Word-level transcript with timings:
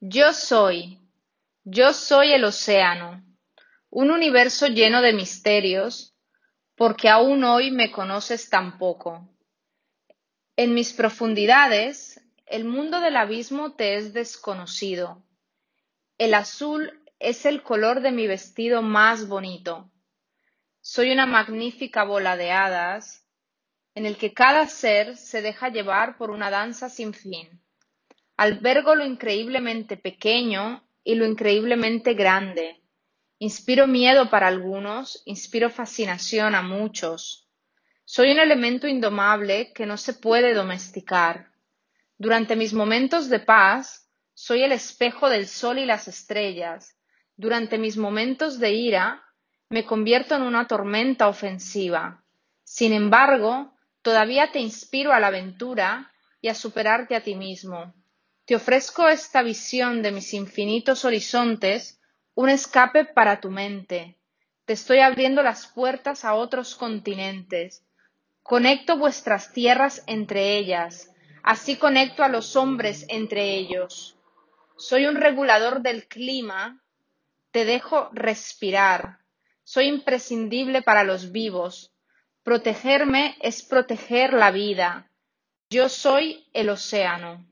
Yo 0.00 0.34
soy, 0.34 1.00
yo 1.64 1.94
soy 1.94 2.34
el 2.34 2.44
océano, 2.44 3.24
un 3.88 4.10
universo 4.10 4.66
lleno 4.66 5.00
de 5.00 5.14
misterios, 5.14 6.14
porque 6.74 7.08
aún 7.08 7.42
hoy 7.44 7.70
me 7.70 7.90
conoces 7.90 8.50
tan 8.50 8.76
poco. 8.76 9.26
En 10.54 10.74
mis 10.74 10.92
profundidades, 10.92 12.20
el 12.44 12.66
mundo 12.66 13.00
del 13.00 13.16
abismo 13.16 13.74
te 13.74 13.96
es 13.96 14.12
desconocido. 14.12 15.24
El 16.18 16.34
azul 16.34 17.02
es 17.18 17.46
el 17.46 17.62
color 17.62 18.02
de 18.02 18.12
mi 18.12 18.26
vestido 18.26 18.82
más 18.82 19.26
bonito. 19.28 19.90
Soy 20.82 21.10
una 21.10 21.24
magnífica 21.24 22.04
bola 22.04 22.36
de 22.36 22.52
hadas, 22.52 23.26
en 23.94 24.04
el 24.04 24.18
que 24.18 24.34
cada 24.34 24.66
ser 24.66 25.16
se 25.16 25.40
deja 25.40 25.70
llevar 25.70 26.18
por 26.18 26.30
una 26.30 26.50
danza 26.50 26.90
sin 26.90 27.14
fin. 27.14 27.62
Albergo 28.38 28.94
lo 28.94 29.04
increíblemente 29.04 29.96
pequeño 29.96 30.86
y 31.02 31.14
lo 31.14 31.24
increíblemente 31.24 32.12
grande. 32.12 32.82
Inspiro 33.38 33.86
miedo 33.86 34.28
para 34.28 34.48
algunos, 34.48 35.22
inspiro 35.24 35.70
fascinación 35.70 36.54
a 36.54 36.60
muchos. 36.60 37.48
Soy 38.04 38.32
un 38.32 38.38
elemento 38.38 38.86
indomable 38.86 39.72
que 39.72 39.86
no 39.86 39.96
se 39.96 40.12
puede 40.12 40.52
domesticar. 40.52 41.50
Durante 42.18 42.56
mis 42.56 42.74
momentos 42.74 43.30
de 43.30 43.40
paz, 43.40 44.10
soy 44.34 44.62
el 44.62 44.72
espejo 44.72 45.30
del 45.30 45.46
sol 45.46 45.78
y 45.78 45.86
las 45.86 46.06
estrellas. 46.06 46.94
Durante 47.36 47.78
mis 47.78 47.96
momentos 47.96 48.58
de 48.58 48.72
ira, 48.72 49.24
me 49.70 49.86
convierto 49.86 50.34
en 50.34 50.42
una 50.42 50.66
tormenta 50.66 51.28
ofensiva. 51.28 52.22
Sin 52.64 52.92
embargo, 52.92 53.72
todavía 54.02 54.52
te 54.52 54.60
inspiro 54.60 55.12
a 55.12 55.20
la 55.20 55.28
aventura 55.28 56.12
y 56.42 56.48
a 56.48 56.54
superarte 56.54 57.16
a 57.16 57.22
ti 57.22 57.34
mismo. 57.34 57.94
Te 58.46 58.54
ofrezco 58.54 59.08
esta 59.08 59.42
visión 59.42 60.02
de 60.02 60.12
mis 60.12 60.32
infinitos 60.32 61.04
horizontes, 61.04 62.00
un 62.36 62.48
escape 62.48 63.04
para 63.04 63.40
tu 63.40 63.50
mente. 63.50 64.18
Te 64.64 64.74
estoy 64.74 65.00
abriendo 65.00 65.42
las 65.42 65.66
puertas 65.66 66.24
a 66.24 66.34
otros 66.34 66.76
continentes. 66.76 67.84
Conecto 68.44 68.98
vuestras 68.98 69.52
tierras 69.52 70.04
entre 70.06 70.58
ellas, 70.58 71.12
así 71.42 71.74
conecto 71.74 72.22
a 72.22 72.28
los 72.28 72.54
hombres 72.54 73.04
entre 73.08 73.56
ellos. 73.56 74.16
Soy 74.76 75.06
un 75.06 75.16
regulador 75.16 75.80
del 75.80 76.06
clima, 76.06 76.80
te 77.50 77.64
dejo 77.64 78.10
respirar. 78.12 79.18
Soy 79.64 79.86
imprescindible 79.86 80.82
para 80.82 81.02
los 81.02 81.32
vivos. 81.32 81.92
Protegerme 82.44 83.36
es 83.40 83.64
proteger 83.64 84.34
la 84.34 84.52
vida. 84.52 85.10
Yo 85.68 85.88
soy 85.88 86.48
el 86.52 86.68
océano. 86.70 87.44